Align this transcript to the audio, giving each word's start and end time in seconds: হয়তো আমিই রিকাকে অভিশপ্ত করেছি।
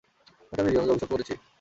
হয়তো 0.41 0.61
আমিই 0.61 0.71
রিকাকে 0.71 0.91
অভিশপ্ত 0.93 1.13
করেছি। 1.13 1.33